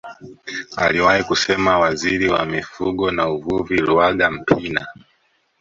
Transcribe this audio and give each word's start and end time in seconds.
Aliwahi 0.77 1.23
kusema 1.23 1.79
waziri 1.79 2.29
wa 2.29 2.45
mifugo 2.45 3.11
na 3.11 3.29
uvuvi 3.29 3.77
Luaga 3.77 4.31
Mpina 4.31 4.87